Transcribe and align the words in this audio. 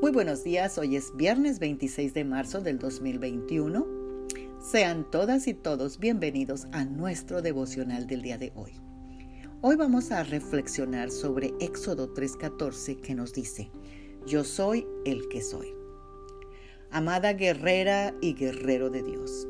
Muy 0.00 0.12
buenos 0.12 0.44
días, 0.44 0.78
hoy 0.78 0.96
es 0.96 1.14
viernes 1.14 1.58
26 1.58 2.14
de 2.14 2.24
marzo 2.24 2.62
del 2.62 2.78
2021. 2.78 3.86
Sean 4.58 5.10
todas 5.10 5.46
y 5.46 5.52
todos 5.52 5.98
bienvenidos 5.98 6.68
a 6.72 6.86
nuestro 6.86 7.42
devocional 7.42 8.06
del 8.06 8.22
día 8.22 8.38
de 8.38 8.50
hoy. 8.54 8.72
Hoy 9.60 9.76
vamos 9.76 10.10
a 10.10 10.22
reflexionar 10.22 11.10
sobre 11.10 11.52
Éxodo 11.60 12.14
3:14 12.14 13.02
que 13.02 13.14
nos 13.14 13.34
dice, 13.34 13.70
Yo 14.26 14.42
soy 14.42 14.86
el 15.04 15.28
que 15.28 15.42
soy. 15.42 15.68
Amada 16.90 17.34
guerrera 17.34 18.14
y 18.22 18.32
guerrero 18.32 18.88
de 18.88 19.02
Dios. 19.02 19.46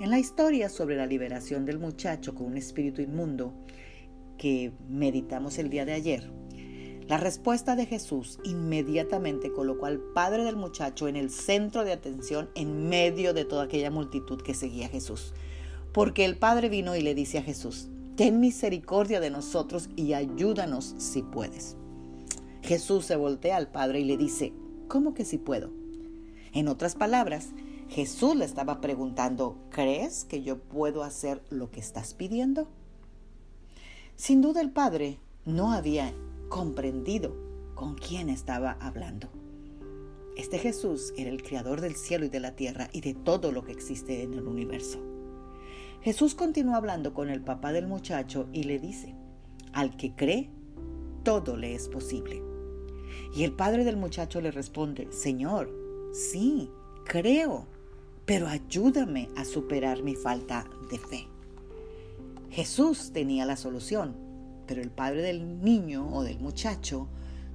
En 0.00 0.10
la 0.10 0.18
historia 0.18 0.68
sobre 0.68 0.96
la 0.96 1.06
liberación 1.06 1.64
del 1.64 1.78
muchacho 1.78 2.34
con 2.34 2.48
un 2.48 2.58
espíritu 2.58 3.00
inmundo 3.00 3.54
que 4.36 4.70
meditamos 4.86 5.56
el 5.56 5.70
día 5.70 5.86
de 5.86 5.94
ayer, 5.94 6.30
la 7.08 7.16
respuesta 7.16 7.74
de 7.74 7.86
Jesús 7.86 8.38
inmediatamente 8.44 9.50
colocó 9.50 9.86
al 9.86 9.98
padre 9.98 10.44
del 10.44 10.56
muchacho 10.56 11.08
en 11.08 11.16
el 11.16 11.30
centro 11.30 11.84
de 11.84 11.92
atención 11.92 12.50
en 12.54 12.90
medio 12.90 13.32
de 13.32 13.46
toda 13.46 13.62
aquella 13.62 13.90
multitud 13.90 14.42
que 14.42 14.52
seguía 14.52 14.86
a 14.86 14.90
Jesús. 14.90 15.32
Porque 15.94 16.26
el 16.26 16.36
padre 16.36 16.68
vino 16.68 16.94
y 16.96 17.00
le 17.00 17.14
dice 17.14 17.38
a 17.38 17.42
Jesús, 17.42 17.88
ten 18.14 18.40
misericordia 18.40 19.20
de 19.20 19.30
nosotros 19.30 19.88
y 19.96 20.12
ayúdanos 20.12 20.96
si 20.98 21.22
puedes. 21.22 21.78
Jesús 22.60 23.06
se 23.06 23.16
voltea 23.16 23.56
al 23.56 23.70
padre 23.70 24.00
y 24.00 24.04
le 24.04 24.18
dice, 24.18 24.52
¿cómo 24.86 25.14
que 25.14 25.24
si 25.24 25.38
puedo? 25.38 25.70
En 26.52 26.68
otras 26.68 26.94
palabras, 26.94 27.54
Jesús 27.88 28.36
le 28.36 28.44
estaba 28.44 28.82
preguntando, 28.82 29.56
¿crees 29.70 30.26
que 30.26 30.42
yo 30.42 30.58
puedo 30.58 31.02
hacer 31.02 31.42
lo 31.48 31.70
que 31.70 31.80
estás 31.80 32.12
pidiendo? 32.12 32.68
Sin 34.16 34.42
duda 34.42 34.60
el 34.60 34.72
padre 34.72 35.18
no 35.46 35.72
había 35.72 36.12
comprendido 36.48 37.36
con 37.74 37.94
quién 37.94 38.28
estaba 38.28 38.72
hablando. 38.80 39.28
Este 40.36 40.58
Jesús 40.58 41.12
era 41.16 41.30
el 41.30 41.42
creador 41.42 41.80
del 41.80 41.96
cielo 41.96 42.24
y 42.24 42.28
de 42.28 42.40
la 42.40 42.54
tierra 42.54 42.88
y 42.92 43.00
de 43.00 43.14
todo 43.14 43.52
lo 43.52 43.64
que 43.64 43.72
existe 43.72 44.22
en 44.22 44.34
el 44.34 44.46
universo. 44.46 44.98
Jesús 46.00 46.34
continúa 46.34 46.76
hablando 46.76 47.12
con 47.12 47.28
el 47.28 47.42
papá 47.42 47.72
del 47.72 47.86
muchacho 47.86 48.48
y 48.52 48.62
le 48.62 48.78
dice, 48.78 49.14
al 49.72 49.96
que 49.96 50.14
cree, 50.14 50.50
todo 51.24 51.56
le 51.56 51.74
es 51.74 51.88
posible. 51.88 52.42
Y 53.34 53.42
el 53.42 53.52
padre 53.52 53.84
del 53.84 53.96
muchacho 53.96 54.40
le 54.40 54.50
responde, 54.50 55.08
Señor, 55.10 55.70
sí, 56.12 56.70
creo, 57.04 57.66
pero 58.24 58.46
ayúdame 58.46 59.28
a 59.36 59.44
superar 59.44 60.02
mi 60.02 60.14
falta 60.14 60.70
de 60.90 60.98
fe. 60.98 61.26
Jesús 62.50 63.10
tenía 63.12 63.44
la 63.44 63.56
solución 63.56 64.27
pero 64.68 64.82
el 64.82 64.90
padre 64.90 65.22
del 65.22 65.60
niño 65.62 66.08
o 66.12 66.22
del 66.22 66.38
muchacho 66.38 67.08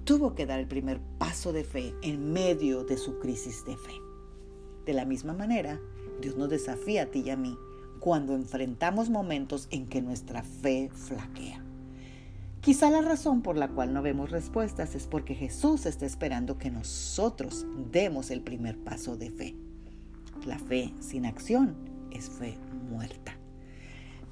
tuvo 0.04 0.36
que 0.36 0.46
dar 0.46 0.60
el 0.60 0.68
primer 0.68 1.00
paso 1.18 1.54
de 1.54 1.64
fe 1.64 1.94
en 2.02 2.34
medio 2.34 2.84
de 2.84 2.98
su 2.98 3.20
crisis 3.20 3.64
de 3.64 3.78
fe. 3.78 3.94
De 4.86 4.94
la 4.94 5.06
misma 5.06 5.34
manera, 5.34 5.80
Dios 6.20 6.36
nos 6.36 6.50
desafía 6.50 7.04
a 7.04 7.06
ti 7.06 7.24
y 7.26 7.30
a 7.30 7.38
mí 7.38 7.58
cuando 8.00 8.36
enfrentamos 8.36 9.10
momentos 9.10 9.68
en 9.72 9.88
que 9.88 10.02
nuestra 10.02 10.44
fe 10.44 10.90
flaquea. 10.94 11.64
Quizá 12.60 12.90
la 12.90 13.02
razón 13.02 13.42
por 13.42 13.58
la 13.58 13.70
cual 13.70 13.94
no 13.94 14.02
vemos 14.02 14.32
respuestas 14.32 14.96
es 14.96 15.08
porque 15.08 15.36
Jesús 15.36 15.86
está 15.86 16.06
esperando 16.06 16.58
que 16.58 16.72
nosotros 16.72 17.66
demos 17.92 18.32
el 18.32 18.42
primer 18.42 18.78
paso 18.78 19.16
de 19.16 19.30
fe. 19.30 19.56
La 20.46 20.60
fe 20.60 20.94
sin 21.00 21.26
acción 21.26 21.76
es 22.12 22.30
fe 22.30 22.58
muerta. 22.90 23.33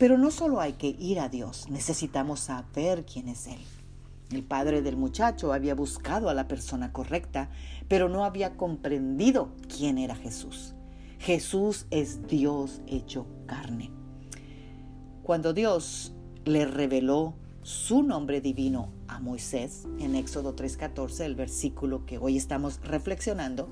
Pero 0.01 0.17
no 0.17 0.31
solo 0.31 0.61
hay 0.61 0.73
que 0.73 0.95
ir 0.97 1.19
a 1.19 1.29
Dios, 1.29 1.69
necesitamos 1.69 2.39
saber 2.39 3.05
quién 3.05 3.27
es 3.27 3.45
Él. 3.45 3.59
El 4.31 4.41
padre 4.41 4.81
del 4.81 4.97
muchacho 4.97 5.53
había 5.53 5.75
buscado 5.75 6.27
a 6.27 6.33
la 6.33 6.47
persona 6.47 6.91
correcta, 6.91 7.51
pero 7.87 8.09
no 8.09 8.25
había 8.25 8.57
comprendido 8.57 9.49
quién 9.67 9.99
era 9.99 10.15
Jesús. 10.15 10.73
Jesús 11.19 11.85
es 11.91 12.25
Dios 12.25 12.81
hecho 12.87 13.27
carne. 13.45 13.91
Cuando 15.21 15.53
Dios 15.53 16.13
le 16.45 16.65
reveló 16.65 17.35
su 17.61 18.01
nombre 18.01 18.41
divino 18.41 18.91
a 19.07 19.19
Moisés 19.19 19.87
en 19.99 20.15
Éxodo 20.15 20.55
3:14, 20.55 21.25
el 21.25 21.35
versículo 21.35 22.07
que 22.07 22.17
hoy 22.17 22.37
estamos 22.37 22.81
reflexionando, 22.81 23.69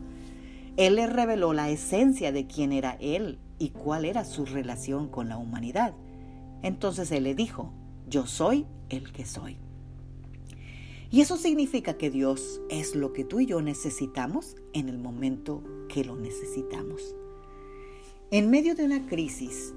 Él 0.78 0.98
le 0.98 1.08
reveló 1.08 1.54
la 1.54 1.72
esencia 1.72 2.32
de 2.32 2.46
quién 2.46 2.72
era 2.72 2.98
Él 3.00 3.40
y 3.58 3.70
cuál 3.70 4.06
era 4.06 4.26
su 4.26 4.46
relación 4.46 5.08
con 5.08 5.28
la 5.28 5.38
humanidad. 5.38 5.96
Entonces 6.62 7.12
él 7.12 7.24
le 7.24 7.36
dijo, 7.36 7.74
yo 8.08 8.26
soy 8.26 8.66
el 8.90 9.12
que 9.12 9.26
soy. 9.26 9.58
Y 11.12 11.22
eso 11.22 11.38
significa 11.38 11.98
que 11.98 12.12
Dios 12.12 12.62
es 12.70 12.96
lo 12.96 13.14
que 13.14 13.24
tú 13.24 13.40
y 13.40 13.48
yo 13.48 13.62
necesitamos 13.62 14.56
en 14.74 14.90
el 14.90 15.00
momento 15.00 15.64
que 15.88 16.04
lo 16.04 16.16
necesitamos. 16.16 17.16
En 18.30 18.52
medio 18.52 18.76
de 18.76 18.86
una 18.86 19.08
crisis, 19.08 19.74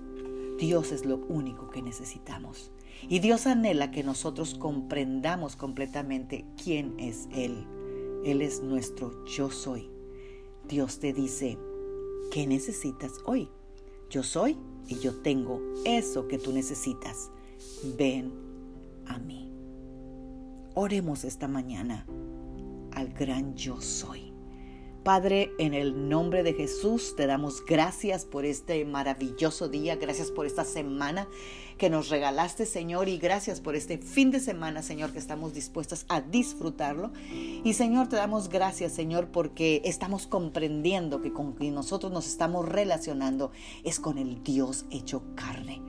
Dios 0.59 0.93
es 0.93 1.07
lo 1.07 1.17
único 1.29 1.71
que 1.71 1.81
necesitamos. 1.81 2.71
Y 3.09 3.21
Dios 3.21 3.47
anhela 3.47 3.91
que 3.91 4.05
nosotros 4.05 4.55
comprendamos 4.55 5.57
completamente 5.57 6.45
quién 6.63 6.95
es 6.99 7.29
Él. 7.33 7.67
Él 8.25 8.43
es 8.43 8.63
nuestro 8.63 9.25
yo 9.25 9.51
soy. 9.51 9.91
Dios 10.69 11.01
te 11.01 11.13
dice, 11.13 11.59
¿qué 12.31 12.47
necesitas 12.47 13.21
hoy? 13.25 13.49
Yo 14.11 14.23
soy 14.23 14.59
y 14.93 15.01
yo 15.01 15.15
tengo 15.23 15.61
eso 15.85 16.29
que 16.29 16.39
tú 16.39 16.53
necesitas. 16.53 17.31
Ven 17.97 18.33
a 19.07 19.19
mí. 19.19 19.51
Oremos 20.75 21.25
esta 21.25 21.49
mañana 21.49 22.07
al 22.93 23.13
gran 23.13 23.55
yo 23.57 23.81
soy. 23.81 24.33
Padre, 25.03 25.51
en 25.59 25.75
el 25.75 26.09
nombre 26.09 26.45
de 26.45 26.53
Jesús 26.53 27.17
te 27.17 27.27
damos 27.27 27.65
gracias 27.65 28.25
por 28.25 28.45
este 28.45 28.85
maravilloso 28.85 29.69
día, 29.69 29.97
gracias 29.97 30.31
por 30.31 30.47
esta 30.47 30.65
semana 30.65 31.27
que 31.77 31.91
nos 31.91 32.09
regalaste, 32.09 32.67
Señor, 32.67 33.09
y 33.09 33.19
gracias 33.19 33.61
por 33.61 33.75
este 33.75 33.99
fin 33.99 34.31
de 34.31 34.39
semana, 34.39 34.83
Señor, 34.83 35.13
que 35.13 35.19
estamos 35.19 35.55
dispuestos 35.55 36.07
a 36.09 36.21
disfrutarlo. 36.21 37.11
Y 37.65 37.75
Señor, 37.75 38.09
te 38.09 38.17
damos 38.17 38.49
gracias, 38.49 38.91
Señor, 38.91 39.29
porque 39.29 39.83
estamos 39.85 40.27
comprendiendo 40.27 41.23
que 41.23 41.33
con 41.33 41.53
quien 41.53 41.77
nosotros 41.77 42.11
nos 42.11 42.27
estamos 42.27 42.69
relacionando 42.69 43.53
es 43.85 44.01
con 44.01 44.19
el 44.19 44.43
Dios 44.43 44.85
hecho 44.91 45.23
carne. 45.37 45.81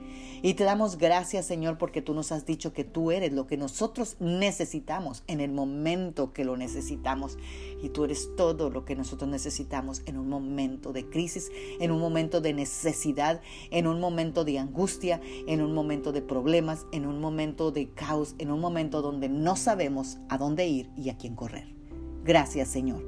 Y 0.44 0.52
te 0.52 0.64
damos 0.64 0.98
gracias, 0.98 1.46
Señor, 1.46 1.78
porque 1.78 2.02
tú 2.02 2.12
nos 2.12 2.30
has 2.30 2.44
dicho 2.44 2.74
que 2.74 2.84
tú 2.84 3.10
eres 3.10 3.32
lo 3.32 3.46
que 3.46 3.56
nosotros 3.56 4.16
necesitamos 4.20 5.24
en 5.26 5.40
el 5.40 5.50
momento 5.52 6.34
que 6.34 6.44
lo 6.44 6.58
necesitamos. 6.58 7.38
Y 7.82 7.88
tú 7.88 8.04
eres 8.04 8.28
todo 8.36 8.68
lo 8.68 8.84
que 8.84 8.94
nosotros 8.94 9.30
necesitamos 9.30 10.02
en 10.04 10.18
un 10.18 10.28
momento 10.28 10.92
de 10.92 11.08
crisis, 11.08 11.50
en 11.80 11.90
un 11.90 11.98
momento 11.98 12.42
de 12.42 12.52
necesidad, 12.52 13.40
en 13.70 13.86
un 13.86 14.00
momento 14.00 14.44
de 14.44 14.58
angustia, 14.58 15.18
en 15.46 15.62
un 15.62 15.72
momento 15.72 16.12
de 16.12 16.20
problemas, 16.20 16.84
en 16.92 17.06
un 17.06 17.22
momento 17.22 17.70
de 17.70 17.88
caos, 17.94 18.34
en 18.36 18.50
un 18.50 18.60
momento 18.60 19.00
donde 19.00 19.30
no 19.30 19.56
sabemos 19.56 20.18
a 20.28 20.36
dónde 20.36 20.66
ir 20.66 20.90
y 20.94 21.08
a 21.08 21.16
quién 21.16 21.36
correr. 21.36 21.74
Gracias, 22.22 22.68
Señor, 22.68 23.02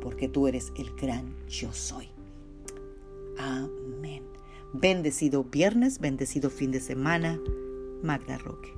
porque 0.00 0.28
tú 0.28 0.48
eres 0.48 0.72
el 0.76 0.92
gran 0.96 1.36
yo 1.46 1.72
soy. 1.72 2.08
Amén. 3.38 4.24
Bendecido 4.72 5.42
viernes, 5.42 5.98
bendecido 5.98 6.48
fin 6.48 6.70
de 6.70 6.80
semana. 6.80 7.40
Magda 8.02 8.38
Roque. 8.38 8.72